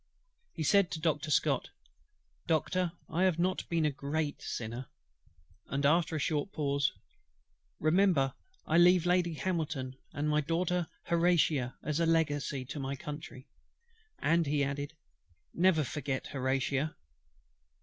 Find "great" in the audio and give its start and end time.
3.91-4.41